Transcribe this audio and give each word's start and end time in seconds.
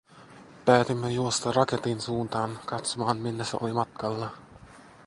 Päätimme 0.65 1.11
juosta 1.11 1.51
raketin 1.51 2.01
suuntaan, 2.01 2.59
katsomaan 2.65 3.17
minne 3.17 3.43
se 3.45 3.57
oli 3.61 3.73
matkalla. 3.73 4.29